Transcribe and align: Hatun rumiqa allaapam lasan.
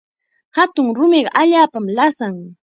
Hatun 0.55 0.87
rumiqa 0.97 1.31
allaapam 1.41 1.85
lasan. 1.97 2.35